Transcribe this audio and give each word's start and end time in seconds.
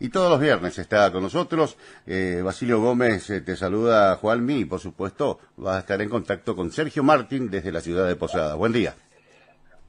y 0.00 0.08
todos 0.08 0.30
los 0.30 0.40
viernes 0.40 0.78
está 0.78 1.10
con 1.12 1.22
nosotros. 1.22 1.76
Eh, 2.06 2.40
Basilio 2.44 2.80
Gómez 2.80 3.30
eh, 3.30 3.40
te 3.40 3.56
saluda 3.56 4.16
Juanmi 4.16 4.60
y 4.60 4.64
por 4.64 4.80
supuesto 4.80 5.38
vas 5.56 5.76
a 5.76 5.78
estar 5.80 6.00
en 6.02 6.08
contacto 6.08 6.56
con 6.56 6.70
Sergio 6.70 7.02
Martín 7.02 7.50
desde 7.50 7.72
la 7.72 7.80
ciudad 7.80 8.06
de 8.06 8.16
Posada. 8.16 8.54
Buen 8.54 8.72
día. 8.72 8.94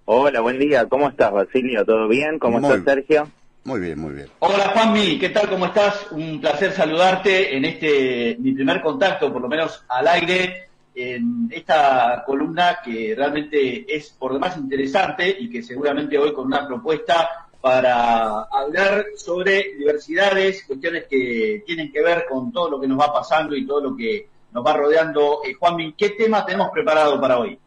Hola, 0.05 0.41
buen 0.41 0.59
día. 0.59 0.87
¿Cómo 0.87 1.09
estás, 1.09 1.31
Basilio? 1.31 1.83
¿Todo 1.83 2.07
bien? 2.07 2.37
¿Cómo 2.37 2.59
estás, 2.59 2.83
Sergio? 2.83 3.27
Muy 3.63 3.79
bien, 3.79 3.99
muy 3.99 4.13
bien. 4.13 4.27
Hola, 4.39 4.71
Juanmi. 4.73 5.17
¿Qué 5.17 5.29
tal? 5.29 5.49
¿Cómo 5.49 5.65
estás? 5.65 6.05
Un 6.11 6.39
placer 6.39 6.71
saludarte 6.71 7.57
en 7.57 7.65
este, 7.65 8.37
mi 8.39 8.53
primer 8.53 8.81
contacto, 8.81 9.33
por 9.33 9.41
lo 9.41 9.47
menos 9.47 9.83
al 9.89 10.07
aire, 10.07 10.69
en 10.93 11.49
esta 11.51 12.23
columna 12.25 12.77
que 12.83 13.13
realmente 13.17 13.85
es 13.93 14.11
por 14.11 14.33
demás 14.33 14.55
interesante 14.57 15.35
y 15.39 15.49
que 15.49 15.61
seguramente 15.61 16.17
hoy 16.17 16.33
con 16.33 16.45
una 16.45 16.67
propuesta 16.67 17.44
para 17.65 18.43
hablar 18.43 19.05
sobre 19.15 19.73
diversidades, 19.75 20.63
cuestiones 20.67 21.05
que 21.09 21.63
tienen 21.65 21.91
que 21.91 22.03
ver 22.03 22.27
con 22.29 22.51
todo 22.51 22.69
lo 22.69 22.79
que 22.79 22.87
nos 22.87 22.99
va 22.99 23.11
pasando 23.11 23.55
y 23.55 23.65
todo 23.65 23.81
lo 23.81 23.97
que 23.97 24.27
nos 24.51 24.63
va 24.63 24.73
rodeando. 24.73 25.39
Eh, 25.43 25.55
Juanmi, 25.55 25.93
¿qué 25.93 26.09
tema 26.09 26.45
tenemos 26.45 26.69
preparado 26.69 27.19
para 27.19 27.39
hoy? 27.39 27.57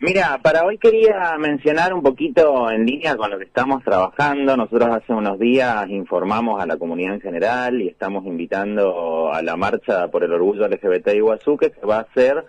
Mira, 0.00 0.38
para 0.42 0.66
hoy 0.66 0.76
quería 0.76 1.34
mencionar 1.38 1.94
un 1.94 2.02
poquito 2.02 2.70
en 2.70 2.84
línea 2.84 3.16
con 3.16 3.30
lo 3.30 3.38
que 3.38 3.44
estamos 3.44 3.82
trabajando. 3.82 4.54
Nosotros 4.54 4.90
hace 4.90 5.14
unos 5.14 5.38
días 5.38 5.88
informamos 5.88 6.60
a 6.60 6.66
la 6.66 6.76
comunidad 6.76 7.14
en 7.14 7.22
general 7.22 7.80
y 7.80 7.88
estamos 7.88 8.26
invitando 8.26 9.32
a 9.32 9.40
la 9.40 9.56
marcha 9.56 10.08
por 10.08 10.24
el 10.24 10.32
orgullo 10.34 10.68
LGBT 10.68 11.06
de 11.06 11.16
Iguazú 11.16 11.56
que 11.56 11.70
se 11.70 11.86
va 11.86 11.96
a 11.96 12.00
hacer 12.00 12.44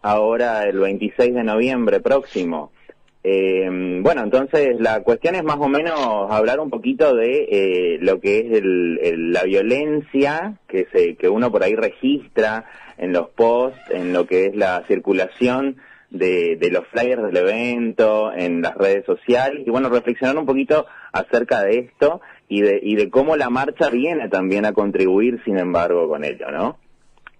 ahora 0.00 0.62
el 0.62 0.78
26 0.78 1.34
de 1.34 1.44
noviembre 1.44 2.00
próximo. 2.00 2.72
Eh, 3.30 3.68
bueno, 4.00 4.22
entonces 4.22 4.80
la 4.80 5.02
cuestión 5.02 5.34
es 5.34 5.44
más 5.44 5.58
o 5.58 5.68
menos 5.68 6.30
hablar 6.30 6.60
un 6.60 6.70
poquito 6.70 7.14
de 7.14 7.46
eh, 7.50 7.98
lo 8.00 8.20
que 8.20 8.38
es 8.38 8.62
la 9.18 9.42
violencia 9.42 10.54
que, 10.66 10.86
se, 10.90 11.14
que 11.16 11.28
uno 11.28 11.52
por 11.52 11.62
ahí 11.62 11.74
registra 11.74 12.64
en 12.96 13.12
los 13.12 13.28
posts, 13.28 13.78
en 13.90 14.14
lo 14.14 14.26
que 14.26 14.46
es 14.46 14.56
la 14.56 14.82
circulación 14.88 15.76
de, 16.08 16.56
los 16.72 16.86
flyers 16.86 17.22
del 17.24 17.36
evento, 17.36 18.32
en 18.32 18.62
las 18.62 18.74
redes 18.76 19.04
sociales, 19.04 19.62
y 19.66 19.68
bueno, 19.68 19.90
reflexionar 19.90 20.38
un 20.38 20.46
poquito 20.46 20.86
acerca 21.12 21.60
de 21.60 21.80
esto 21.80 22.22
y 22.48 22.62
de, 22.62 22.80
y 22.82 22.96
de 22.96 23.10
cómo 23.10 23.36
la 23.36 23.50
marcha 23.50 23.90
viene 23.90 24.30
también 24.30 24.64
a 24.64 24.72
contribuir, 24.72 25.42
sin 25.44 25.58
embargo, 25.58 26.08
con 26.08 26.24
ello, 26.24 26.50
¿no? 26.50 26.78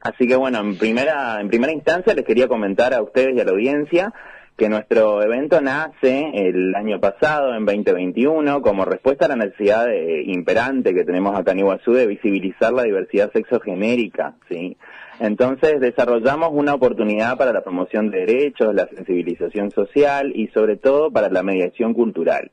Así 0.02 0.28
que 0.28 0.36
bueno, 0.36 0.60
en 0.60 0.76
primera, 0.76 1.40
en 1.40 1.48
primera 1.48 1.72
instancia 1.72 2.12
les 2.12 2.26
quería 2.26 2.46
comentar 2.46 2.92
a 2.92 3.00
ustedes 3.00 3.34
y 3.34 3.40
a 3.40 3.44
la 3.44 3.52
audiencia 3.52 4.12
que 4.58 4.68
nuestro 4.68 5.22
evento 5.22 5.60
nace 5.60 6.32
el 6.34 6.74
año 6.74 6.98
pasado, 6.98 7.54
en 7.54 7.64
2021, 7.64 8.60
como 8.60 8.84
respuesta 8.84 9.26
a 9.26 9.28
la 9.28 9.36
necesidad 9.36 9.86
imperante 10.24 10.92
que 10.92 11.04
tenemos 11.04 11.38
acá 11.38 11.52
en 11.52 11.60
Iguazú 11.60 11.92
de 11.92 12.08
visibilizar 12.08 12.72
la 12.72 12.82
diversidad 12.82 13.30
sexogenérica, 13.32 14.34
¿sí? 14.48 14.76
Entonces 15.20 15.80
desarrollamos 15.80 16.50
una 16.52 16.74
oportunidad 16.74 17.38
para 17.38 17.52
la 17.52 17.62
promoción 17.62 18.10
de 18.10 18.26
derechos, 18.26 18.74
la 18.74 18.88
sensibilización 18.88 19.70
social 19.70 20.32
y 20.34 20.48
sobre 20.48 20.76
todo 20.76 21.12
para 21.12 21.28
la 21.28 21.44
mediación 21.44 21.94
cultural. 21.94 22.50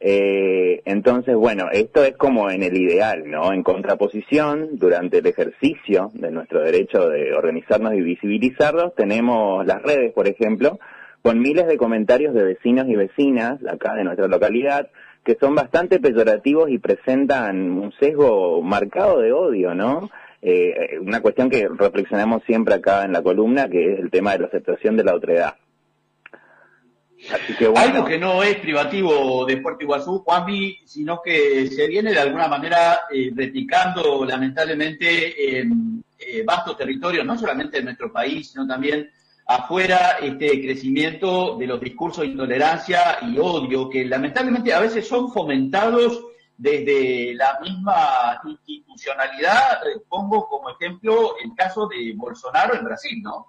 Eh, 0.00 0.80
entonces, 0.86 1.34
bueno, 1.34 1.68
esto 1.72 2.04
es 2.04 2.16
como 2.16 2.50
en 2.50 2.62
el 2.62 2.76
ideal, 2.76 3.30
¿no? 3.30 3.52
En 3.52 3.62
contraposición, 3.62 4.70
durante 4.78 5.18
el 5.18 5.26
ejercicio 5.26 6.10
de 6.14 6.30
nuestro 6.30 6.62
derecho 6.62 7.08
de 7.08 7.34
organizarnos 7.34 7.94
y 7.94 8.00
visibilizarlos, 8.00 8.94
tenemos 8.94 9.66
las 9.66 9.82
redes, 9.82 10.12
por 10.12 10.26
ejemplo, 10.26 10.78
con 11.24 11.40
miles 11.40 11.66
de 11.66 11.78
comentarios 11.78 12.34
de 12.34 12.44
vecinos 12.44 12.86
y 12.86 12.96
vecinas 12.96 13.58
acá 13.66 13.94
de 13.94 14.04
nuestra 14.04 14.28
localidad, 14.28 14.90
que 15.24 15.38
son 15.40 15.54
bastante 15.54 15.98
peyorativos 15.98 16.68
y 16.68 16.76
presentan 16.76 17.70
un 17.70 17.94
sesgo 17.98 18.60
marcado 18.60 19.20
de 19.20 19.32
odio, 19.32 19.74
¿no? 19.74 20.10
Eh, 20.42 20.98
una 21.00 21.22
cuestión 21.22 21.48
que 21.48 21.66
reflexionamos 21.66 22.42
siempre 22.44 22.74
acá 22.74 23.06
en 23.06 23.12
la 23.12 23.22
columna, 23.22 23.70
que 23.70 23.94
es 23.94 24.00
el 24.00 24.10
tema 24.10 24.32
de 24.32 24.40
la 24.40 24.46
aceptación 24.48 24.98
de 24.98 25.04
la 25.04 25.14
otredad. 25.14 25.54
Algo 27.74 28.04
que 28.04 28.18
no 28.18 28.42
es 28.42 28.56
privativo 28.56 29.46
de 29.46 29.56
Puerto 29.56 29.82
Iguazú, 29.82 30.18
Juanvi, 30.18 30.80
sino 30.84 31.22
que 31.24 31.68
se 31.68 31.88
viene 31.88 32.12
de 32.12 32.20
alguna 32.20 32.48
manera 32.48 33.00
eh, 33.10 33.30
replicando 33.34 34.26
lamentablemente 34.26 35.58
en 35.58 36.04
eh, 36.18 36.42
vastos 36.44 36.76
territorios, 36.76 37.24
no 37.24 37.38
solamente 37.38 37.78
en 37.78 37.86
nuestro 37.86 38.12
país, 38.12 38.50
sino 38.50 38.66
también 38.66 39.08
afuera 39.46 40.18
este 40.22 40.62
crecimiento 40.62 41.56
de 41.56 41.66
los 41.66 41.80
discursos 41.80 42.22
de 42.22 42.28
intolerancia 42.28 43.18
y 43.22 43.38
odio 43.38 43.90
que 43.90 44.04
lamentablemente 44.04 44.72
a 44.72 44.80
veces 44.80 45.06
son 45.06 45.30
fomentados 45.30 46.24
desde 46.56 47.34
la 47.34 47.58
misma 47.60 48.40
institucionalidad, 48.44 49.80
pongo 50.08 50.46
como 50.48 50.70
ejemplo 50.70 51.34
el 51.42 51.54
caso 51.54 51.88
de 51.88 52.14
Bolsonaro 52.16 52.74
en 52.74 52.84
Brasil, 52.84 53.20
¿no? 53.22 53.48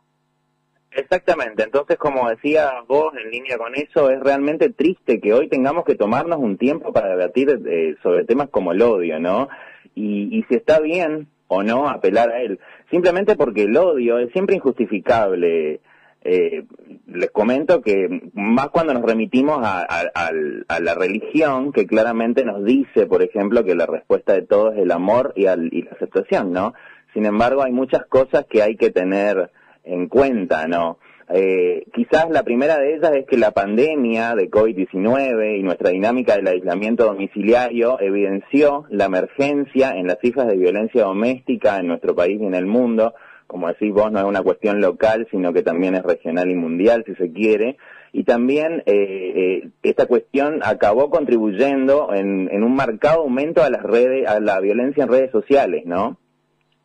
Exactamente, 0.92 1.64
entonces 1.64 1.98
como 1.98 2.30
decía 2.30 2.72
vos 2.88 3.14
en 3.16 3.30
línea 3.30 3.58
con 3.58 3.76
eso, 3.76 4.10
es 4.10 4.20
realmente 4.22 4.70
triste 4.70 5.20
que 5.20 5.34
hoy 5.34 5.50
tengamos 5.50 5.84
que 5.86 5.96
tomarnos 5.96 6.40
un 6.40 6.58
tiempo 6.58 6.94
para 6.94 7.10
debatir 7.10 7.62
eh, 7.68 7.96
sobre 8.02 8.24
temas 8.24 8.50
como 8.50 8.72
el 8.72 8.82
odio, 8.82 9.20
¿no? 9.20 9.50
Y, 9.94 10.38
y 10.38 10.44
si 10.44 10.56
está 10.56 10.80
bien 10.80 11.30
o 11.48 11.64
no 11.64 11.90
apelar 11.90 12.32
a 12.32 12.42
él, 12.42 12.60
simplemente 12.90 13.36
porque 13.36 13.64
el 13.64 13.78
odio 13.78 14.18
es 14.20 14.32
siempre 14.32 14.56
injustificable, 14.56 15.80
eh, 16.28 16.66
les 17.06 17.30
comento 17.30 17.84
que 17.84 18.32
más 18.34 18.70
cuando 18.70 18.96
nos 18.96 19.04
remitimos 19.04 19.60
a, 19.62 20.32
la 20.80 20.96
religión, 20.96 21.72
que 21.72 21.86
claramente 21.86 22.44
nos 22.44 22.66
dice, 22.66 23.06
por 23.06 23.22
ejemplo, 23.22 23.64
que 23.64 23.76
la 23.76 23.86
respuesta 23.86 24.34
de 24.34 24.42
todo 24.42 24.72
es 24.72 24.80
el 24.80 24.92
amor 24.92 25.34
y, 25.36 25.44
la 25.44 25.92
aceptación, 25.92 26.52
¿no? 26.52 26.74
Sin 27.14 27.28
embargo, 27.28 27.62
hay 27.62 27.72
muchas 27.72 28.08
cosas 28.08 28.48
que 28.50 28.64
hay 28.64 28.76
que 28.76 28.90
tener 28.90 29.52
en 29.84 30.08
cuenta, 30.08 30.68
¿no? 30.68 30.98
Eh, 31.30 31.88
quizás 31.94 32.30
la 32.30 32.44
primera 32.44 32.78
de 32.78 32.96
ellas 32.96 33.12
es 33.16 33.26
que 33.26 33.38
la 33.38 33.52
pandemia 33.52 34.36
de 34.36 34.50
COVID-19 34.50 35.58
y 35.58 35.64
nuestra 35.64 35.90
dinámica 35.90 36.36
del 36.36 36.48
aislamiento 36.48 37.06
domiciliario 37.06 38.00
evidenció 38.00 38.86
la 38.90 39.06
emergencia 39.06 39.92
en 39.92 40.06
las 40.06 40.20
cifras 40.20 40.48
de 40.48 40.58
violencia 40.58 41.04
doméstica 41.04 41.78
en 41.80 41.88
nuestro 41.88 42.16
país 42.16 42.40
y 42.40 42.46
en 42.46 42.54
el 42.54 42.68
mundo, 42.68 43.16
como 43.48 43.68
decís 43.68 43.92
vos, 43.92 44.12
no 44.12 44.20
es 44.20 44.26
una 44.26 44.44
cuestión 44.44 44.82
local, 44.82 45.28
sino 45.32 45.52
que 45.52 45.64
también 45.64 45.96
es 45.96 46.04
regional 46.04 46.50
y 46.50 46.56
mundial, 46.56 47.04
si 47.08 47.16
se 47.16 47.32
quiere. 47.32 47.78
Y 48.12 48.24
también 48.24 48.84
eh, 48.86 49.64
eh, 49.66 49.70
esta 49.84 50.06
cuestión 50.06 50.60
acabó 50.64 51.10
contribuyendo 51.10 52.14
en, 52.14 52.50
en, 52.52 52.64
un 52.64 52.76
marcado 52.76 53.22
aumento 53.22 53.64
a 53.64 53.70
las 53.70 53.84
redes, 53.84 54.28
a 54.28 54.40
la 54.40 54.60
violencia 54.60 55.04
en 55.04 55.10
redes 55.10 55.32
sociales, 55.32 55.86
¿no? 55.86 56.18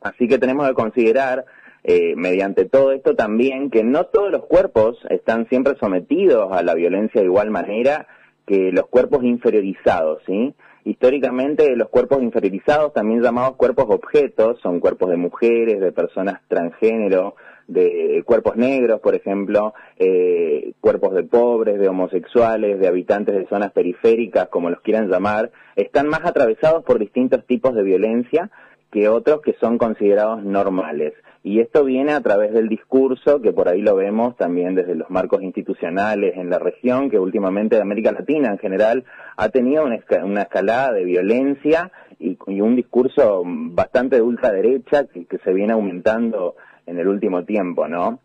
Así 0.01 0.27
que 0.27 0.39
tenemos 0.39 0.67
que 0.67 0.75
considerar, 0.75 1.45
eh, 1.85 2.15
mediante 2.17 2.67
todo 2.67 2.93
esto 2.93 3.15
también, 3.17 3.71
que 3.71 3.85
no 3.85 4.05
todos 4.07 4.31
los 4.31 4.45
cuerpos 4.47 4.99
están 5.09 5.49
siempre 5.49 5.77
sometidos 5.81 6.53
a 6.53 6.63
la 6.63 6.75
violencia 6.75 7.21
de 7.21 7.27
igual 7.27 7.51
manera 7.51 8.07
que 8.47 8.73
los 8.73 8.87
cuerpos 8.89 9.25
inferiorizados, 9.25 10.23
¿sí? 10.27 10.55
Históricamente 10.85 11.77
los 11.77 11.89
cuerpos 11.89 12.23
inferiorizados, 12.23 12.93
también 12.93 13.23
llamados 13.23 13.57
cuerpos 13.57 13.87
objetos, 13.89 14.59
son 14.61 14.81
cuerpos 14.81 15.11
de 15.11 15.17
mujeres, 15.17 15.81
de 15.81 15.93
personas 15.93 16.41
transgénero, 16.49 17.37
de 17.69 18.23
cuerpos 18.27 18.57
negros, 18.57 19.01
por 19.01 19.15
ejemplo, 19.15 19.75
eh, 19.97 20.73
cuerpos 20.81 21.15
de 21.15 21.23
pobres, 21.23 21.79
de 21.79 21.89
homosexuales, 21.89 22.81
de 22.81 22.89
habitantes 22.89 23.37
de 23.37 23.47
zonas 23.47 23.71
periféricas, 23.73 24.49
como 24.49 24.71
los 24.71 24.81
quieran 24.81 25.09
llamar, 25.09 25.53
están 25.77 26.09
más 26.09 26.25
atravesados 26.25 26.83
por 26.83 26.99
distintos 26.99 27.47
tipos 27.47 27.75
de 27.75 27.85
violencia 27.85 28.51
que 28.91 29.09
otros 29.09 29.41
que 29.43 29.55
son 29.61 29.79
considerados 29.79 30.43
normales. 30.43 31.15
Y 31.43 31.61
esto 31.61 31.85
viene 31.85 32.13
a 32.13 32.21
través 32.21 32.53
del 32.53 32.69
discurso, 32.69 33.41
que 33.41 33.53
por 33.53 33.69
ahí 33.69 33.81
lo 33.81 33.97
vemos 33.97 34.37
también 34.37 34.75
desde 34.75 34.95
los 34.95 35.09
marcos 35.09 35.43
institucionales 35.43 36.37
en 36.37 36.51
la 36.51 36.59
región, 36.59 37.09
que 37.09 37.19
últimamente 37.19 37.81
América 37.81 38.13
Latina 38.13 38.49
en 38.51 38.59
general 38.59 39.05
ha 39.37 39.49
tenido 39.49 39.85
una, 39.85 40.43
escalada 40.43 40.93
de 40.93 41.05
violencia 41.05 41.91
y, 42.19 42.37
un 42.61 42.77
discurso 42.77 43.43
bastante 43.45 44.17
de 44.17 44.23
ultraderecha 44.23 45.05
que, 45.07 45.25
que 45.25 45.39
se 45.39 45.55
viene 45.55 45.73
aumentando 45.73 46.57
en 46.87 46.99
el 46.99 47.09
último 47.09 47.45
tiempo, 47.45 47.89
¿no? 47.89 48.21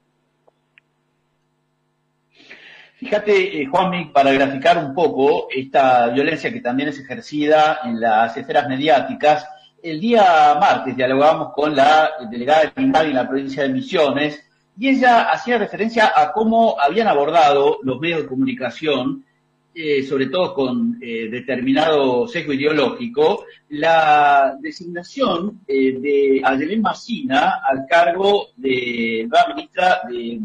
Fíjate, 2.98 3.62
eh, 3.62 3.66
Juanmi, 3.66 4.06
para 4.06 4.31
graficar 4.31 4.78
un 4.78 4.95
poco 4.95 5.48
esta 5.54 6.07
violencia 6.07 6.51
que 6.51 6.62
también 6.62 6.90
es 6.90 7.00
ejercida 7.00 7.80
en 7.84 8.00
las 8.00 8.36
esferas 8.38 8.69
mediáticas, 8.69 9.48
el 9.86 10.00
día 10.00 10.58
martes 10.60 10.96
dialogábamos 10.96 11.54
con 11.54 11.76
la 11.76 12.10
delegada 12.32 12.62
de 12.62 12.70
Pintal 12.70 13.06
en 13.06 13.14
la 13.14 13.28
provincia 13.28 13.62
de 13.62 13.70
Misiones 13.70 14.44
y 14.80 14.90
ella 14.90 15.30
hacía 15.30 15.60
referencia 15.60 16.12
a 16.16 16.32
cómo 16.32 16.76
habían 16.82 17.08
abordado 17.08 17.78
los 17.84 18.00
medios 18.00 18.24
de 18.24 18.28
comunicación, 18.28 19.24
eh, 19.76 20.02
sobre 20.02 20.26
todo 20.26 20.56
con 20.56 20.98
eh, 21.00 21.30
determinado 21.30 22.28
sesgo 22.28 22.54
ideológico, 22.54 23.46
la 23.70 24.58
designación 24.60 25.62
eh, 25.68 26.00
de 26.00 26.42
Ayelén 26.44 26.81
Massina 26.81 27.62
al 27.64 27.86
cargo 27.88 28.48
de 28.58 29.28
la 29.31 29.54
ministra 29.54 30.02
de, 30.10 30.40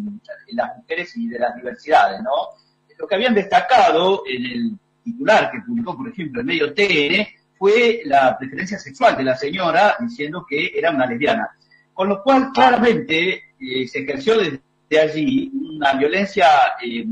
las 0.53 0.77
Mujeres 0.77 1.17
y 1.17 1.29
de 1.29 1.39
las 1.39 1.57
Diversidades, 1.57 2.21
¿no? 2.23 2.61
Lo 2.99 3.07
que 3.07 3.15
habían 3.15 3.35
destacado 3.35 4.23
en 4.27 4.45
el 4.45 4.73
titular 5.03 5.51
que 5.51 5.61
publicó, 5.67 5.97
por 5.97 6.11
ejemplo, 6.11 6.43
el 6.43 6.47
medio 6.47 6.75
TN, 6.75 7.40
fue 7.61 8.01
la 8.07 8.39
preferencia 8.39 8.79
sexual 8.79 9.19
de 9.19 9.23
la 9.23 9.37
señora 9.37 9.95
diciendo 10.01 10.47
que 10.49 10.73
era 10.75 10.91
una 10.91 11.05
lesbiana. 11.05 11.47
Con 11.93 12.09
lo 12.09 12.23
cual, 12.23 12.53
claramente, 12.55 13.53
eh, 13.61 13.87
se 13.87 13.99
ejerció 13.99 14.39
desde 14.39 14.99
allí 14.99 15.53
una 15.77 15.93
violencia 15.93 16.47
eh, 16.83 17.05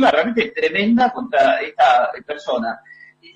realmente 0.00 0.52
tremenda 0.54 1.12
contra 1.12 1.60
esta 1.60 2.12
persona. 2.24 2.78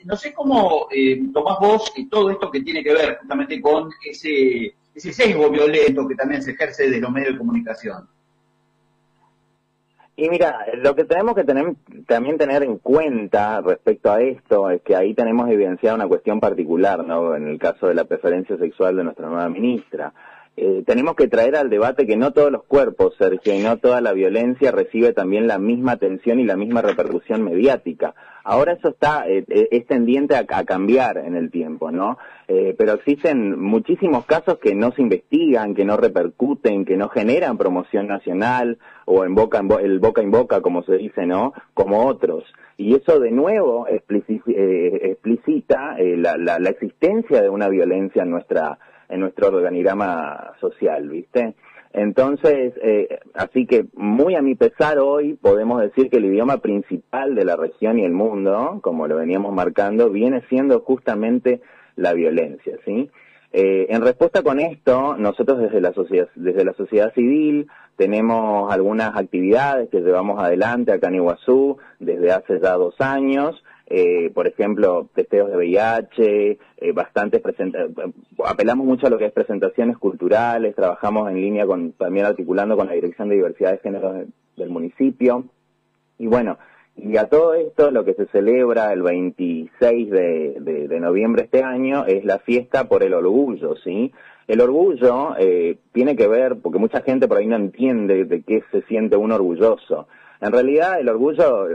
No 0.04 0.14
sé 0.16 0.32
cómo 0.32 0.86
eh, 0.92 1.20
tomás 1.34 1.58
vos 1.58 1.92
todo 2.08 2.30
esto 2.30 2.52
que 2.52 2.60
tiene 2.60 2.84
que 2.84 2.94
ver 2.94 3.18
justamente 3.18 3.60
con 3.60 3.90
ese, 4.08 4.76
ese 4.94 5.12
sesgo 5.12 5.50
violento 5.50 6.06
que 6.06 6.14
también 6.14 6.40
se 6.40 6.52
ejerce 6.52 6.88
de 6.88 7.00
los 7.00 7.10
medios 7.10 7.32
de 7.32 7.38
comunicación. 7.38 8.08
Y 10.20 10.28
mira, 10.28 10.66
lo 10.74 10.96
que 10.96 11.04
tenemos 11.04 11.36
que 11.36 11.44
tener, 11.44 11.76
también 12.08 12.38
tener 12.38 12.64
en 12.64 12.78
cuenta 12.78 13.60
respecto 13.60 14.10
a 14.10 14.20
esto 14.20 14.68
es 14.68 14.82
que 14.82 14.96
ahí 14.96 15.14
tenemos 15.14 15.48
evidenciada 15.48 15.94
una 15.94 16.08
cuestión 16.08 16.40
particular, 16.40 17.06
¿no? 17.06 17.36
En 17.36 17.46
el 17.46 17.56
caso 17.56 17.86
de 17.86 17.94
la 17.94 18.02
preferencia 18.02 18.56
sexual 18.56 18.96
de 18.96 19.04
nuestra 19.04 19.28
nueva 19.28 19.48
ministra. 19.48 20.12
Eh, 20.60 20.82
tenemos 20.84 21.14
que 21.14 21.28
traer 21.28 21.54
al 21.54 21.70
debate 21.70 22.04
que 22.04 22.16
no 22.16 22.32
todos 22.32 22.50
los 22.50 22.64
cuerpos, 22.64 23.14
Sergio, 23.16 23.54
y 23.54 23.60
no 23.60 23.76
toda 23.76 24.00
la 24.00 24.12
violencia 24.12 24.72
recibe 24.72 25.12
también 25.12 25.46
la 25.46 25.58
misma 25.58 25.92
atención 25.92 26.40
y 26.40 26.44
la 26.44 26.56
misma 26.56 26.82
repercusión 26.82 27.44
mediática. 27.44 28.16
Ahora 28.42 28.72
eso 28.72 28.88
está, 28.88 29.28
eh, 29.28 29.44
eh, 29.48 29.68
es 29.70 29.86
tendiente 29.86 30.34
a, 30.34 30.44
cambiar 30.64 31.18
en 31.18 31.36
el 31.36 31.52
tiempo, 31.52 31.92
¿no? 31.92 32.18
pero 32.78 32.94
existen 32.94 33.60
muchísimos 33.60 34.24
casos 34.24 34.58
que 34.58 34.74
no 34.74 34.90
se 34.92 35.02
investigan, 35.02 35.74
que 35.74 35.84
no 35.84 35.98
repercuten, 35.98 36.86
que 36.86 36.96
no 36.96 37.10
generan 37.10 37.58
promoción 37.58 38.06
nacional 38.06 38.78
o 39.04 39.22
en 39.24 39.34
boca 39.34 39.58
en 39.58 39.70
el 39.70 39.98
boca 39.98 40.22
en 40.22 40.30
boca, 40.30 40.62
como 40.62 40.82
se 40.82 40.96
dice, 40.96 41.26
¿no? 41.26 41.52
Como 41.74 42.06
otros. 42.06 42.44
Y 42.78 42.94
eso 42.94 43.20
de 43.20 43.32
nuevo 43.32 43.86
explicita 43.86 44.48
la, 45.98 46.38
la, 46.38 46.58
la 46.58 46.70
existencia 46.70 47.42
de 47.42 47.50
una 47.50 47.68
violencia 47.68 48.22
en 48.22 48.30
nuestra 48.30 48.78
en 49.08 49.20
nuestro 49.20 49.48
organigrama 49.48 50.52
social, 50.60 51.08
¿viste? 51.08 51.54
Entonces, 51.92 52.74
eh, 52.82 53.20
así 53.34 53.66
que 53.66 53.86
muy 53.94 54.34
a 54.34 54.42
mi 54.42 54.54
pesar 54.54 54.98
hoy 54.98 55.34
podemos 55.34 55.80
decir 55.80 56.10
que 56.10 56.18
el 56.18 56.26
idioma 56.26 56.58
principal 56.58 57.34
de 57.34 57.44
la 57.44 57.56
región 57.56 57.98
y 57.98 58.04
el 58.04 58.12
mundo, 58.12 58.80
como 58.82 59.06
lo 59.06 59.16
veníamos 59.16 59.54
marcando, 59.54 60.10
viene 60.10 60.42
siendo 60.48 60.80
justamente 60.80 61.60
la 61.96 62.12
violencia, 62.12 62.76
¿sí? 62.84 63.10
Eh, 63.52 63.86
en 63.88 64.02
respuesta 64.02 64.42
con 64.42 64.60
esto, 64.60 65.16
nosotros 65.16 65.58
desde 65.60 65.80
la 65.80 65.94
sociedad, 65.94 66.28
desde 66.34 66.64
la 66.64 66.74
sociedad 66.74 67.14
civil 67.14 67.66
tenemos 67.96 68.70
algunas 68.72 69.16
actividades 69.16 69.88
que 69.88 70.00
llevamos 70.00 70.38
adelante 70.38 70.92
acá 70.92 71.08
en 71.08 71.16
Iguazú 71.16 71.78
desde 71.98 72.30
hace 72.30 72.60
ya 72.60 72.74
dos 72.74 72.94
años, 73.00 73.64
eh, 73.90 74.30
por 74.34 74.46
ejemplo, 74.46 75.08
testeos 75.14 75.50
de 75.50 75.56
VIH, 75.56 76.58
eh, 76.76 76.92
bastantes 76.92 77.42
apelamos 78.44 78.86
mucho 78.86 79.06
a 79.06 79.10
lo 79.10 79.16
que 79.16 79.24
es 79.24 79.32
presentaciones 79.32 79.96
culturales, 79.96 80.74
trabajamos 80.74 81.30
en 81.30 81.40
línea 81.40 81.66
con, 81.66 81.92
también 81.92 82.26
articulando 82.26 82.76
con 82.76 82.86
la 82.86 82.92
Dirección 82.92 83.30
de 83.30 83.36
Diversidad 83.36 83.72
de 83.72 83.78
Género 83.78 84.24
del 84.56 84.68
municipio. 84.68 85.44
Y 86.18 86.26
bueno, 86.26 86.58
y 86.96 87.16
a 87.16 87.28
todo 87.28 87.54
esto 87.54 87.90
lo 87.90 88.04
que 88.04 88.12
se 88.12 88.26
celebra 88.26 88.92
el 88.92 89.02
26 89.02 90.10
de, 90.10 90.56
de, 90.60 91.00
noviembre 91.00 91.44
este 91.44 91.62
año 91.62 92.04
es 92.04 92.24
la 92.24 92.40
fiesta 92.40 92.88
por 92.88 93.02
el 93.02 93.14
orgullo, 93.14 93.76
¿sí? 93.76 94.12
El 94.48 94.60
orgullo 94.60 95.34
eh, 95.38 95.78
tiene 95.92 96.16
que 96.16 96.26
ver, 96.26 96.56
porque 96.60 96.78
mucha 96.78 97.00
gente 97.00 97.28
por 97.28 97.38
ahí 97.38 97.46
no 97.46 97.56
entiende 97.56 98.24
de 98.24 98.42
qué 98.42 98.64
se 98.70 98.82
siente 98.82 99.16
uno 99.16 99.36
orgulloso. 99.36 100.08
En 100.40 100.52
realidad 100.52 101.00
el 101.00 101.08
orgullo, 101.08 101.66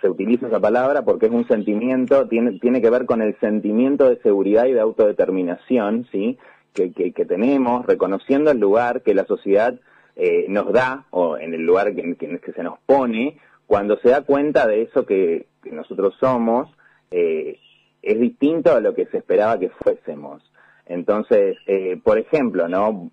se 0.00 0.08
utiliza 0.08 0.46
esa 0.46 0.60
palabra 0.60 1.02
porque 1.02 1.26
es 1.26 1.32
un 1.32 1.46
sentimiento, 1.48 2.28
tiene, 2.28 2.58
tiene 2.60 2.80
que 2.80 2.90
ver 2.90 3.04
con 3.04 3.20
el 3.20 3.38
sentimiento 3.40 4.08
de 4.08 4.20
seguridad 4.22 4.66
y 4.66 4.72
de 4.72 4.80
autodeterminación, 4.80 6.06
¿sí? 6.12 6.38
Que, 6.72 6.92
que, 6.92 7.26
tenemos, 7.26 7.84
reconociendo 7.84 8.50
el 8.50 8.58
lugar 8.58 9.02
que 9.02 9.14
la 9.14 9.26
sociedad 9.26 9.74
eh, 10.16 10.46
nos 10.48 10.72
da, 10.72 11.04
o 11.10 11.36
en 11.36 11.52
el 11.52 11.66
lugar 11.66 11.94
que, 11.94 12.16
que, 12.16 12.52
se 12.52 12.62
nos 12.62 12.78
pone, 12.86 13.38
cuando 13.66 13.98
se 13.98 14.08
da 14.08 14.22
cuenta 14.22 14.66
de 14.66 14.82
eso 14.82 15.04
que, 15.04 15.46
nosotros 15.70 16.14
somos, 16.18 16.68
eh, 17.10 17.58
es 18.02 18.20
distinto 18.20 18.74
a 18.74 18.80
lo 18.80 18.94
que 18.94 19.06
se 19.06 19.18
esperaba 19.18 19.58
que 19.58 19.68
fuésemos. 19.68 20.42
Entonces, 20.86 21.56
eh, 21.66 22.00
por 22.02 22.18
ejemplo, 22.18 22.68
¿no? 22.68 23.10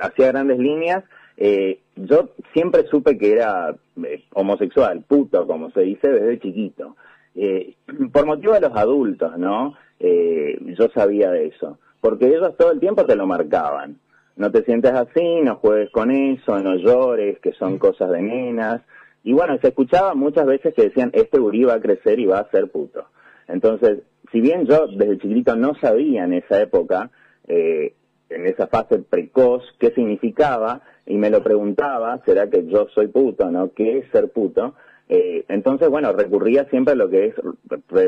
Hacia 0.00 0.28
grandes 0.28 0.58
líneas, 0.58 1.04
eh, 1.36 1.80
yo 2.06 2.30
siempre 2.52 2.86
supe 2.86 3.16
que 3.18 3.32
era 3.32 3.74
eh, 4.04 4.24
homosexual, 4.34 5.04
puto, 5.06 5.46
como 5.46 5.70
se 5.70 5.82
dice, 5.82 6.08
desde 6.08 6.40
chiquito. 6.40 6.96
Eh, 7.34 7.74
por 8.12 8.26
motivo 8.26 8.54
de 8.54 8.60
los 8.60 8.76
adultos, 8.76 9.38
¿no? 9.38 9.74
Eh, 9.98 10.58
yo 10.78 10.88
sabía 10.94 11.30
de 11.30 11.46
eso. 11.46 11.78
Porque 12.00 12.28
ellos 12.28 12.56
todo 12.56 12.72
el 12.72 12.80
tiempo 12.80 13.04
te 13.04 13.16
lo 13.16 13.26
marcaban. 13.26 13.98
No 14.36 14.50
te 14.50 14.64
sientes 14.64 14.92
así, 14.92 15.40
no 15.42 15.56
juegues 15.56 15.90
con 15.90 16.10
eso, 16.10 16.58
no 16.60 16.76
llores, 16.76 17.38
que 17.40 17.52
son 17.52 17.78
cosas 17.78 18.10
de 18.10 18.22
nenas. 18.22 18.82
Y 19.22 19.32
bueno, 19.32 19.58
se 19.58 19.68
escuchaba 19.68 20.14
muchas 20.14 20.46
veces 20.46 20.74
que 20.74 20.84
decían, 20.84 21.10
este 21.12 21.38
gurí 21.38 21.64
va 21.64 21.74
a 21.74 21.80
crecer 21.80 22.18
y 22.18 22.26
va 22.26 22.38
a 22.38 22.50
ser 22.50 22.70
puto. 22.70 23.04
Entonces, 23.48 23.98
si 24.32 24.40
bien 24.40 24.64
yo 24.64 24.86
desde 24.86 25.18
chiquito 25.18 25.56
no 25.56 25.74
sabía 25.74 26.24
en 26.24 26.34
esa 26.34 26.60
época, 26.62 27.10
eh, 27.48 27.94
en 28.30 28.46
esa 28.46 28.66
fase 28.66 28.98
precoz, 28.98 29.62
qué 29.78 29.90
significaba, 29.90 30.82
y 31.06 31.16
me 31.16 31.30
lo 31.30 31.42
preguntaba, 31.42 32.20
¿será 32.24 32.48
que 32.48 32.66
yo 32.66 32.86
soy 32.94 33.08
puto, 33.08 33.50
no? 33.50 33.72
¿Qué 33.72 33.98
es 33.98 34.10
ser 34.10 34.30
puto? 34.30 34.74
Eh, 35.08 35.44
entonces, 35.48 35.88
bueno, 35.88 36.12
recurría 36.12 36.64
siempre 36.66 36.92
a 36.92 36.96
lo 36.96 37.10
que 37.10 37.26
es 37.26 37.34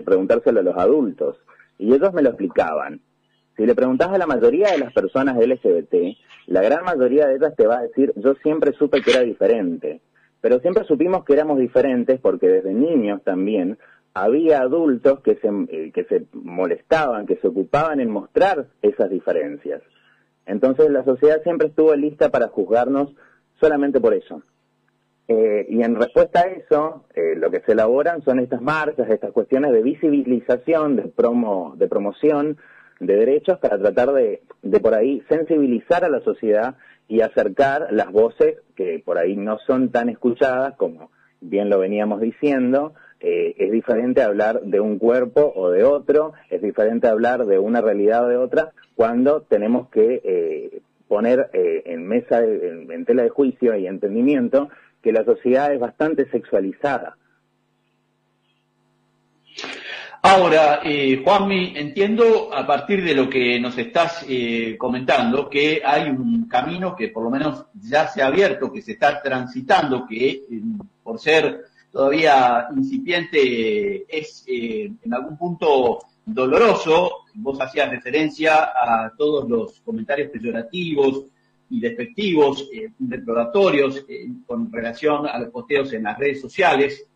preguntárselo 0.04 0.60
a 0.60 0.62
los 0.62 0.76
adultos, 0.76 1.36
y 1.78 1.92
ellos 1.92 2.12
me 2.12 2.22
lo 2.22 2.30
explicaban. 2.30 3.00
Si 3.56 3.66
le 3.66 3.74
preguntas 3.74 4.08
a 4.08 4.19
la 4.19 4.26
mayoría 4.26 4.70
de 4.70 4.78
las 4.78 4.92
personas 4.92 5.36
LGBT, 5.36 6.16
la 6.46 6.62
gran 6.62 6.84
mayoría 6.84 7.26
de 7.26 7.36
ellas 7.36 7.54
te 7.56 7.66
va 7.66 7.78
a 7.78 7.82
decir, 7.82 8.12
yo 8.16 8.34
siempre 8.36 8.72
supe 8.72 9.02
que 9.02 9.10
era 9.10 9.20
diferente, 9.20 10.00
pero 10.40 10.58
siempre 10.60 10.84
supimos 10.84 11.24
que 11.24 11.34
éramos 11.34 11.58
diferentes 11.58 12.19
porque 12.20 12.48
desde 12.48 12.72
niños 12.72 13.22
también 13.22 13.78
había 14.14 14.60
adultos 14.60 15.20
que 15.20 15.36
se, 15.36 15.48
eh, 15.48 15.90
que 15.92 16.04
se 16.04 16.26
molestaban, 16.32 17.26
que 17.26 17.36
se 17.36 17.48
ocupaban 17.48 18.00
en 18.00 18.10
mostrar 18.10 18.66
esas 18.82 19.10
diferencias. 19.10 19.82
Entonces 20.47 20.91
la 20.91 21.05
sociedad 21.05 21.43
siempre 21.43 21.69
estuvo 21.69 21.94
lista 21.94 22.31
para 22.31 22.49
juzgarnos 22.49 23.15
solamente 23.61 24.00
por 24.00 24.15
eso. 24.15 24.43
Eh, 25.29 25.67
y 25.69 25.83
en 25.83 25.94
respuesta 25.94 26.41
a 26.41 26.49
eso, 26.49 27.05
eh, 27.15 27.35
lo 27.37 27.50
que 27.50 27.61
se 27.61 27.73
elaboran 27.73 28.23
son 28.23 28.41
estas 28.41 28.61
marchas, 28.61 29.09
estas 29.09 29.33
cuestiones 29.33 29.73
de 29.73 29.83
visibilización, 29.83 30.97
de, 30.97 31.03
promo, 31.05 31.75
de 31.77 31.89
promoción 31.89 32.59
de 32.99 33.17
derechos 33.17 33.59
para 33.59 33.79
tratar 33.79 34.12
de, 34.12 34.43
de 34.62 34.81
por 34.81 34.94
ahí 34.94 35.23
sensibilizar 35.29 36.05
a 36.05 36.08
la 36.08 36.20
sociedad 36.20 36.77
y 37.08 37.20
acercar 37.20 37.89
las 37.91 38.11
voces 38.11 38.58
que 38.77 39.03
por 39.05 39.19
ahí 39.19 39.37
no 39.37 39.58
son 39.67 39.91
tan 39.91 40.08
escuchadas 40.08 40.77
como 40.77 41.11
bien 41.41 41.69
lo 41.69 41.79
veníamos 41.79 42.20
diciendo, 42.20 42.94
eh, 43.22 43.55
es 43.56 43.70
diferente 43.70 44.20
hablar 44.20 44.62
de 44.62 44.81
un 44.81 44.98
cuerpo 44.98 45.52
o 45.55 45.70
de 45.70 45.84
otro, 45.84 46.32
es 46.50 46.60
diferente 46.60 47.06
hablar 47.06 47.46
de 47.46 47.58
una 47.58 47.81
realidad 47.81 48.24
o 48.24 48.29
de 48.29 48.36
otra, 48.36 48.72
cuando 48.96 49.43
tenemos 49.43 49.88
que 49.91 50.20
eh, 50.24 50.81
poner 51.06 51.48
eh, 51.52 51.82
en 51.86 52.06
mesa, 52.06 52.41
en, 52.41 53.05
tela 53.05 53.22
de 53.22 53.29
juicio 53.29 53.76
y 53.76 53.86
entendimiento 53.86 54.70
que 55.00 55.12
la 55.12 55.24
sociedad 55.24 55.72
es 55.72 55.79
bastante 55.79 56.29
sexualizada. 56.31 57.17
Ahora, 60.24 60.81
eh, 60.84 61.20
Juanmi, 61.24 61.74
entiendo 61.76 62.52
a 62.52 62.67
partir 62.67 63.05
de 63.05 63.14
lo 63.14 63.29
que 63.29 63.58
nos 63.60 63.76
estás 63.79 64.24
comentando 64.79 65.48
que 65.48 65.82
hay 65.84 66.10
un 66.10 66.48
camino 66.48 66.94
que 66.94 67.08
por 67.08 67.24
lo 67.24 67.31
menos 67.31 67.67
ya 67.74 68.06
se 68.06 68.22
ha 68.22 68.26
abierto, 68.26 68.72
que 68.72 68.82
se 68.82 68.93
está 68.93 69.20
transitando, 69.20 70.06
que 70.06 70.43
por 71.02 71.19
ser 71.19 71.71
todavía 71.93 72.69
incipiente 72.75 74.05
es 74.08 74.44
eh, 74.46 74.91
en 75.03 75.15
algún 75.15 75.37
punto 75.37 75.99
doloroso. 76.25 77.25
Vos 77.34 77.61
hacías 77.61 77.91
referencia 77.91 78.72
a 78.75 79.13
todos 79.17 79.49
los 79.49 79.81
comentarios 79.81 80.31
peyorativos 80.31 81.27
y 81.69 81.81
despectivos, 81.81 82.69
eh, 82.72 82.91
eh, 84.08 84.29
con 84.46 84.72
relación 84.72 85.27
a 85.27 85.39
los 85.39 85.51
posteos 85.51 85.93
en 85.93 86.05
las 86.05 86.19
redes 86.19 86.41
sociales. 86.41 87.06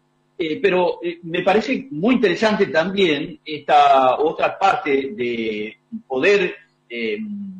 pero 0.60 1.00
me 1.22 1.42
parece 1.42 1.88
muy 1.90 2.16
interesante 2.16 2.66
también 2.66 3.40
esta 3.42 4.18
otra 4.18 4.58
parte 4.58 5.14
de 5.16 5.78
poder 6.06 6.54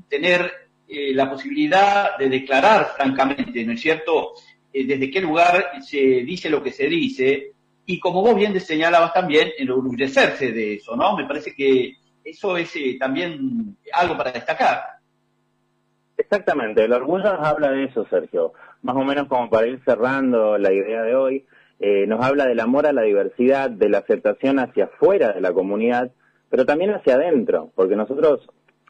tener 0.09 0.53
la 0.89 1.31
posibilidad 1.31 2.19
de 2.19 2.29
declarar 2.29 2.93
francamente, 2.95 3.65
¿no 3.65 3.73
es 3.73 3.81
cierto?, 3.81 4.35
eh, 4.35 4.56
desde 4.85 5.11
qué 5.11 5.21
lugar 5.21 5.71
se 5.81 5.97
dice 5.97 6.51
lo 6.51 6.63
que 6.63 6.73
se 6.73 6.87
dice, 6.87 7.53
y 7.87 8.01
como 8.01 8.23
vos 8.23 8.35
bien 8.35 8.59
señalabas 8.61 9.13
también, 9.13 9.51
enorgullecerse 9.59 10.53
de 10.53 10.75
eso, 10.75 10.97
¿no? 10.97 11.17
Me 11.17 11.25
parece 11.25 11.55
que 11.55 11.95
eso 12.25 12.57
es 12.57 12.75
eh, 12.77 12.97
también 12.99 13.77
algo 13.93 14.17
para 14.17 14.33
destacar. 14.33 14.83
Exactamente, 16.17 16.85
el 16.85 16.93
orgullo 16.93 17.33
nos 17.33 17.47
habla 17.47 17.71
de 17.71 17.85
eso, 17.85 18.07
Sergio. 18.09 18.53
Más 18.83 18.97
o 18.97 19.05
menos 19.05 19.29
como 19.29 19.49
para 19.49 19.67
ir 19.67 19.81
cerrando 19.85 20.59
la 20.59 20.73
idea 20.73 21.03
de 21.03 21.15
hoy, 21.15 21.47
eh, 21.79 22.07
nos 22.07 22.25
habla 22.25 22.47
del 22.47 22.59
amor 22.61 22.87
a 22.87 22.93
la 22.93 23.03
diversidad, 23.03 23.71
de 23.71 23.89
la 23.89 23.99
aceptación 23.99 24.59
hacia 24.59 24.87
afuera 24.87 25.33
de 25.33 25.41
la 25.41 25.53
comunidad, 25.53 26.11
pero 26.49 26.65
también 26.65 26.91
hacia 26.91 27.15
adentro, 27.15 27.71
porque 27.75 27.97
nosotros, 27.97 28.49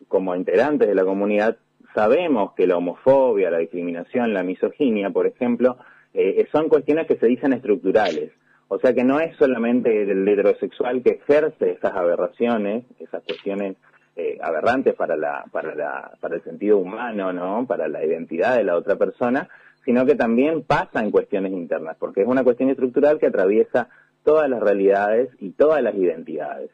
como 0.09 0.35
integrantes 0.35 0.89
de 0.89 0.95
la 0.95 1.05
comunidad, 1.05 1.59
sabemos 1.97 2.53
que 2.53 2.67
la 2.67 2.77
homofobia, 2.77 3.51
la 3.51 3.57
discriminación, 3.57 4.35
la 4.35 4.43
misoginia, 4.43 5.09
por 5.09 5.27
ejemplo, 5.27 5.79
eh, 6.13 6.47
son 6.53 6.69
cuestiones 6.69 7.07
que 7.07 7.17
se 7.17 7.27
dicen 7.27 7.55
estructurales. 7.55 8.33
O 8.69 8.79
sea 8.79 8.93
que 8.93 9.03
no 9.03 9.19
es 9.19 9.35
solamente 9.37 10.03
el 10.03 10.29
heterosexual 10.29 11.03
que 11.03 11.21
ejerce 11.23 11.71
esas 11.71 11.95
aberraciones, 11.95 12.85
esas 13.01 13.23
cuestiones 13.23 13.77
eh, 14.15 14.37
aberrantes 14.43 14.95
para, 14.95 15.15
el 15.15 16.43
sentido 16.43 16.77
humano, 16.77 17.33
¿no? 17.33 17.67
para 17.67 17.89
la 17.89 18.05
identidad 18.05 18.59
de 18.59 18.65
la 18.65 18.77
otra 18.77 18.97
persona, 18.97 19.49
sino 19.87 20.05
que 20.05 20.17
también 20.17 20.65
pasa 20.65 21.01
en 21.01 21.11
cuestiones 21.11 21.53
internas, 21.53 21.97
porque 21.99 22.23
es 22.23 22.27
una 22.27 22.45
cuestión 22.45 22.69
estructural 22.69 23.19
que 23.19 23.29
atraviesa 23.29 23.89
todas 24.23 24.51
las 24.51 24.61
realidades 24.61 25.31
y 25.39 25.51
todas 25.51 25.83
las 25.83 25.95
identidades. 25.95 26.71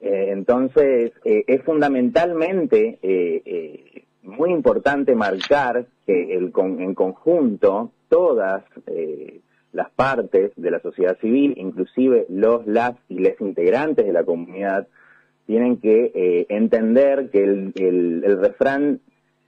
Eh, 0.00 0.26
entonces, 0.30 1.12
es 1.24 1.62
fundamentalmente 1.62 2.98
muy 4.28 4.50
importante 4.52 5.14
marcar 5.14 5.86
que 6.06 6.36
el, 6.36 6.52
en 6.56 6.94
conjunto 6.94 7.90
todas 8.08 8.62
las 9.72 9.90
partes 9.90 10.52
de 10.56 10.70
la 10.70 10.80
sociedad 10.80 11.18
civil, 11.20 11.54
inclusive 11.56 12.26
los, 12.28 12.66
las 12.66 12.94
y 13.08 13.18
les 13.18 13.40
integrantes 13.40 14.06
de 14.06 14.12
la 14.12 14.24
comunidad, 14.24 14.86
tienen 15.46 15.78
que 15.78 16.46
entender 16.48 17.30
que 17.30 17.42
el, 17.42 17.72
el 17.76 18.38
refrán 18.40 19.00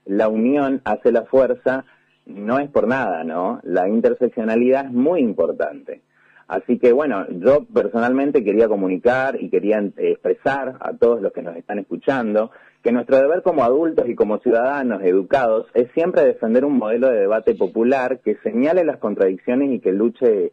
la 0.07 0.29
unión 0.29 0.81
hace 0.85 1.13
la 1.13 1.25
fuerza 1.25 1.85
no 2.27 2.59
es 2.59 2.71
por 2.71 2.87
nada, 2.87 3.25
¿no? 3.25 3.61
La 3.63 3.89
interseccionalidad 3.89 4.87
es 4.87 4.93
muy 4.93 5.21
importante. 5.21 6.03
Así 6.49 6.79
que 6.79 6.93
bueno, 6.93 7.27
yo 7.31 7.65
personalmente 7.65 8.43
quería 8.43 8.69
comunicar 8.69 9.41
y 9.41 9.51
quería 9.51 9.79
eh, 9.79 9.93
expresar 9.97 10.77
a 10.81 10.93
todos 10.95 11.23
los 11.23 11.33
que 11.33 11.43
nos 11.43 11.57
están 11.57 11.79
escuchando 11.79 12.51
que 12.83 12.93
nuestro 12.93 13.19
deber 13.19 13.43
como 13.43 13.65
adultos 13.65 14.09
y 14.09 14.15
como 14.15 14.39
ciudadanos 14.39 15.03
educados 15.03 15.67
es 15.75 15.91
siempre 15.93 16.25
defender 16.25 16.65
un 16.65 16.79
modelo 16.79 17.11
de 17.11 17.21
debate 17.21 17.55
popular 17.55 18.21
que 18.21 18.37
señale 18.37 18.85
las 18.85 18.99
contradicciones 18.99 19.71
y 19.71 19.81
que 19.81 19.93
luche 19.93 20.53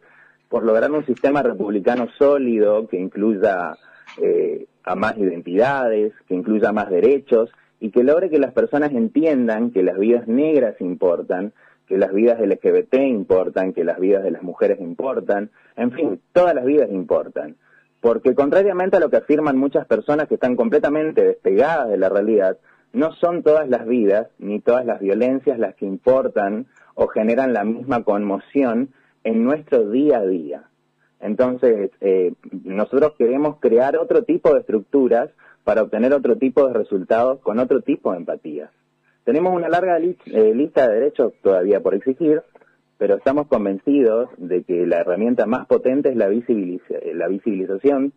por 0.49 0.63
lograr 0.63 0.91
un 0.91 1.05
sistema 1.05 1.41
republicano 1.41 2.07
sólido 2.17 2.87
que 2.87 2.97
incluya 2.97 3.75
eh, 4.21 4.65
a 4.83 4.95
más 4.95 5.17
identidades, 5.17 6.13
que 6.27 6.35
incluya 6.35 6.71
más 6.71 6.89
derechos 6.89 7.49
y 7.79 7.91
que 7.91 8.03
logre 8.03 8.29
que 8.29 8.39
las 8.39 8.53
personas 8.53 8.91
entiendan 8.91 9.71
que 9.71 9.83
las 9.83 9.97
vidas 9.97 10.27
negras 10.27 10.79
importan 10.81 11.53
que 11.87 11.97
las 11.97 12.13
vidas 12.13 12.39
LGBT 12.39 12.95
importan, 12.95 13.73
que 13.73 13.83
las 13.83 13.99
vidas 13.99 14.23
de 14.23 14.31
las 14.31 14.43
mujeres 14.43 14.79
importan, 14.81 15.49
en 15.75 15.91
fin, 15.91 16.21
todas 16.33 16.53
las 16.53 16.65
vidas 16.65 16.89
importan. 16.91 17.55
Porque 18.07 18.35
contrariamente 18.35 18.95
a 18.95 19.01
lo 19.01 19.09
que 19.09 19.17
afirman 19.17 19.57
muchas 19.57 19.85
personas 19.85 20.29
que 20.29 20.35
están 20.35 20.55
completamente 20.55 21.25
despegadas 21.25 21.89
de 21.89 21.97
la 21.97 22.07
realidad, 22.07 22.57
no 22.93 23.11
son 23.11 23.43
todas 23.43 23.67
las 23.67 23.85
vidas 23.85 24.29
ni 24.39 24.61
todas 24.61 24.85
las 24.85 25.01
violencias 25.01 25.59
las 25.59 25.75
que 25.75 25.85
importan 25.85 26.67
o 26.95 27.07
generan 27.07 27.51
la 27.51 27.65
misma 27.65 28.05
conmoción 28.05 28.93
en 29.25 29.43
nuestro 29.43 29.89
día 29.89 30.19
a 30.19 30.25
día. 30.25 30.63
Entonces, 31.19 31.91
eh, 31.99 32.31
nosotros 32.63 33.11
queremos 33.17 33.57
crear 33.59 33.97
otro 33.97 34.23
tipo 34.23 34.53
de 34.53 34.61
estructuras 34.61 35.29
para 35.65 35.81
obtener 35.81 36.13
otro 36.13 36.37
tipo 36.37 36.65
de 36.65 36.75
resultados 36.75 37.41
con 37.41 37.59
otro 37.59 37.81
tipo 37.81 38.13
de 38.13 38.19
empatías. 38.19 38.71
Tenemos 39.25 39.53
una 39.53 39.67
larga 39.67 39.97
eh, 39.97 40.53
lista 40.55 40.87
de 40.87 40.93
derechos 40.93 41.33
todavía 41.43 41.81
por 41.81 41.93
exigir, 41.93 42.41
pero 42.97 43.15
estamos 43.15 43.47
convencidos 43.47 44.29
de 44.37 44.63
que 44.63 44.85
la 44.87 44.97
herramienta 44.97 45.45
más 45.45 45.67
potente 45.67 46.09
es 46.09 46.15
la, 46.15 46.29
eh, 46.29 47.13
la 47.13 47.27
visibilización, 47.27 48.13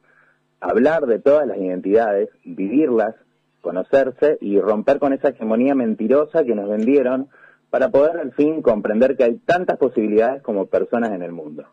hablar 0.61 1.07
de 1.07 1.19
todas 1.19 1.47
las 1.47 1.59
identidades, 1.59 2.31
vivirlas, 2.45 3.15
conocerse 3.61 4.39
y 4.41 4.59
romper 4.59 4.99
con 4.99 5.13
esa 5.13 5.29
hegemonía 5.29 5.75
mentirosa 5.75 6.45
que 6.45 6.55
nos 6.55 6.69
vendieron 6.69 7.29
para 7.69 7.91
poder 7.91 8.19
al 8.19 8.33
fin 8.33 8.63
comprender 8.63 9.17
que 9.17 9.25
hay 9.25 9.37
tantas 9.37 9.79
posibilidades 9.79 10.43
como 10.43 10.67
personas 10.67 11.13
en 11.13 11.23
el 11.23 11.33
mundo. 11.33 11.67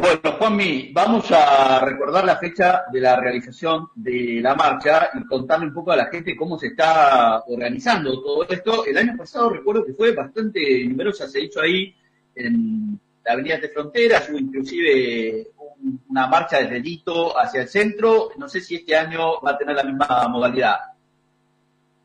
Bueno, 0.00 0.32
Juanmi, 0.38 0.90
vamos 0.94 1.30
a 1.32 1.84
recordar 1.84 2.24
la 2.24 2.36
fecha 2.36 2.84
de 2.90 2.98
la 2.98 3.14
realización 3.14 3.88
de 3.94 4.40
la 4.40 4.54
marcha 4.54 5.10
y 5.12 5.24
contarle 5.26 5.66
un 5.66 5.74
poco 5.74 5.92
a 5.92 5.96
la 5.96 6.06
gente 6.06 6.34
cómo 6.34 6.58
se 6.58 6.68
está 6.68 7.42
organizando 7.46 8.22
todo 8.22 8.46
esto. 8.48 8.86
El 8.86 8.96
año 8.96 9.16
pasado 9.18 9.50
recuerdo 9.50 9.84
que 9.84 9.92
fue 9.92 10.14
bastante 10.14 10.84
numerosa, 10.88 11.28
se 11.28 11.42
hizo 11.42 11.60
ahí 11.60 11.94
en 12.34 12.98
la 13.22 13.34
Avenida 13.34 13.58
de 13.58 13.68
Fronteras, 13.68 14.30
hubo 14.30 14.38
inclusive 14.38 15.48
una 16.08 16.26
marcha 16.26 16.58
desde 16.58 16.80
Lito 16.80 17.38
hacia 17.38 17.62
el 17.62 17.68
centro. 17.68 18.30
No 18.38 18.48
sé 18.48 18.60
si 18.60 18.76
este 18.76 18.96
año 18.96 19.42
va 19.44 19.50
a 19.50 19.58
tener 19.58 19.76
la 19.76 19.84
misma 19.84 20.26
modalidad. 20.28 20.76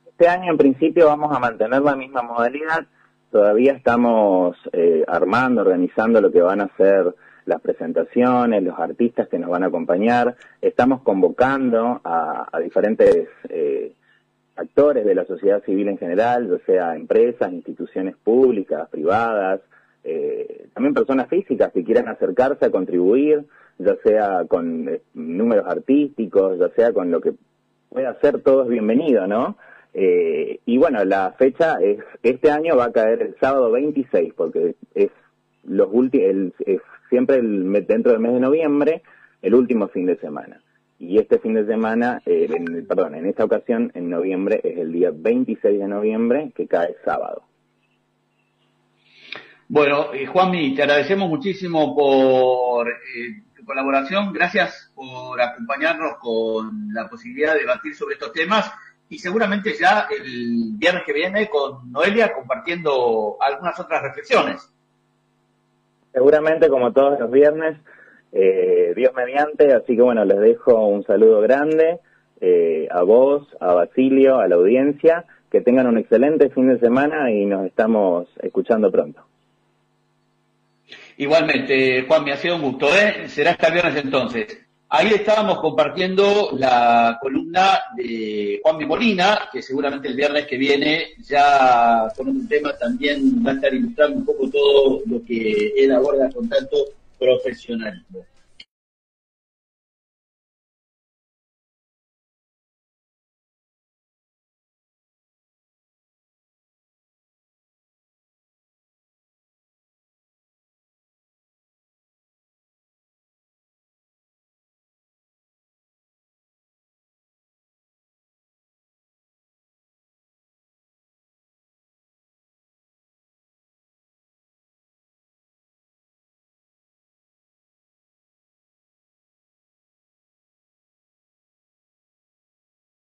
Este 0.05 0.27
año 0.27 0.51
en 0.51 0.57
principio 0.57 1.07
vamos 1.07 1.33
a 1.33 1.39
mantener 1.39 1.81
la 1.81 1.95
misma 1.95 2.21
modalidad. 2.21 2.85
Todavía 3.31 3.73
estamos 3.73 4.57
eh, 4.73 5.05
armando, 5.07 5.61
organizando 5.61 6.19
lo 6.19 6.31
que 6.31 6.41
van 6.41 6.61
a 6.61 6.69
ser 6.75 7.15
las 7.47 7.61
presentaciones, 7.61 8.61
los 8.61 8.77
artistas 8.77 9.27
que 9.29 9.39
nos 9.39 9.49
van 9.49 9.63
a 9.63 9.67
acompañar. 9.67 10.35
Estamos 10.61 11.01
convocando 11.01 12.01
a, 12.03 12.49
diferentes 12.61 13.27
eh, 13.49 13.93
actores 14.55 15.05
de 15.05 15.15
la 15.15 15.25
sociedad 15.25 15.63
civil 15.63 15.87
en 15.87 15.97
general, 15.97 16.49
ya 16.49 16.65
sea 16.65 16.95
empresas, 16.95 17.51
instituciones 17.51 18.15
públicas, 18.17 18.89
privadas, 18.89 19.61
eh, 20.03 20.67
también 20.73 20.93
personas 20.93 21.29
físicas 21.29 21.71
que 21.71 21.83
quieran 21.83 22.09
acercarse 22.09 22.65
a 22.65 22.71
contribuir, 22.71 23.45
ya 23.77 23.95
sea 24.03 24.43
con 24.47 24.89
eh, 24.89 25.01
números 25.13 25.65
artísticos, 25.67 26.59
ya 26.59 26.69
sea 26.75 26.91
con 26.91 27.11
lo 27.11 27.21
que 27.21 27.33
pueda 27.89 28.13
ser, 28.19 28.41
todo 28.41 28.63
es 28.63 28.69
bienvenido, 28.69 29.25
¿no? 29.25 29.57
y 29.99 30.77
bueno, 30.77 31.03
la 31.05 31.31
fecha 31.39 31.79
es, 31.81 31.97
este 32.21 32.51
año 32.51 32.77
va 32.77 32.85
a 32.85 32.91
caer 32.91 33.19
el 33.23 33.35
sábado 33.39 33.71
26, 33.71 34.31
porque 34.35 34.75
es 34.93 35.09
los 35.63 35.89
últimos, 35.91 36.53
siempre 37.09 37.37
el, 37.37 37.71
dentro 37.87 38.11
del 38.11 38.21
mes 38.21 38.33
de 38.33 38.39
noviembre, 38.39 39.03
el 39.41 39.55
último 39.55 39.87
fin 39.87 40.05
de 40.05 40.17
semana. 40.17 40.61
Y 40.99 41.19
este 41.19 41.39
fin 41.39 41.53
de 41.53 41.65
semana, 41.65 42.21
eh, 42.25 42.47
perdón, 42.87 43.15
en 43.15 43.27
esta 43.27 43.45
ocasión, 43.45 43.91
en 43.93 44.09
noviembre, 44.09 44.61
es 44.63 44.77
el 44.77 44.91
día 44.91 45.11
26 45.13 45.79
de 45.79 45.87
noviembre, 45.87 46.51
que 46.55 46.67
cae 46.67 46.95
sábado. 47.05 47.43
Bueno, 49.69 50.13
eh, 50.13 50.25
Juanmi, 50.25 50.73
te 50.75 50.83
agradecemos 50.83 51.29
muchísimo 51.29 51.93
por 51.95 52.87
eh, 52.87 53.43
tu 53.55 53.63
colaboración. 53.65 54.33
Gracias 54.33 54.91
por 54.95 55.39
acompañarnos 55.39 56.17
con 56.19 56.93
la 56.93 57.07
posibilidad 57.07 57.53
de 57.53 57.59
debatir 57.59 57.93
sobre 57.93 58.13
estos 58.13 58.31
temas 58.31 58.71
y 59.09 59.19
seguramente 59.19 59.75
ya 59.79 60.07
el 60.09 60.71
viernes 60.77 61.03
que 61.05 61.13
viene 61.13 61.49
con 61.49 61.91
Noelia 61.91 62.33
compartiendo 62.33 63.37
algunas 63.39 63.79
otras 63.79 64.01
reflexiones 64.01 64.71
seguramente 66.17 66.67
como 66.67 66.93
todos 66.93 67.19
los 67.19 67.29
viernes, 67.29 67.77
eh, 68.31 68.93
Dios 68.95 69.13
mediante, 69.15 69.71
así 69.71 69.95
que 69.95 70.01
bueno, 70.01 70.25
les 70.25 70.39
dejo 70.39 70.87
un 70.87 71.03
saludo 71.03 71.41
grande 71.41 71.99
eh, 72.41 72.87
a 72.89 73.03
vos, 73.03 73.47
a 73.59 73.73
Basilio, 73.73 74.39
a 74.39 74.47
la 74.47 74.55
audiencia, 74.55 75.25
que 75.51 75.61
tengan 75.61 75.85
un 75.85 75.99
excelente 75.99 76.49
fin 76.49 76.69
de 76.69 76.79
semana 76.79 77.31
y 77.31 77.45
nos 77.45 77.67
estamos 77.67 78.27
escuchando 78.41 78.91
pronto. 78.91 79.21
Igualmente, 81.17 82.03
Juan, 82.07 82.23
me 82.23 82.31
ha 82.31 82.37
sido 82.37 82.55
un 82.55 82.63
gusto, 82.63 82.87
¿eh? 82.87 83.27
Será 83.27 83.51
hasta 83.51 83.69
viernes 83.69 84.03
entonces. 84.03 84.66
Ahí 84.89 85.09
estábamos 85.13 85.59
compartiendo 85.59 86.51
la 86.57 87.17
columna 87.21 87.77
de 87.97 88.61
Juan 88.63 88.87
Molina, 88.87 89.49
que 89.51 89.61
seguramente 89.61 90.07
el 90.07 90.15
viernes 90.15 90.47
que 90.47 90.57
viene 90.57 91.09
ya 91.27 92.07
con 92.15 92.29
un 92.29 92.47
tema 92.47 92.71
también 92.77 93.45
va 93.45 93.51
a 93.51 93.55
estar 93.55 93.73
ilustrando 93.73 94.19
un 94.19 94.25
poco 94.25 94.49
todo 94.49 95.01
lo 95.05 95.21
que 95.25 95.73
él 95.75 95.91
aborda 95.91 96.29
con 96.31 96.47
tanto 96.47 96.77
profesionalismo. 97.19 98.25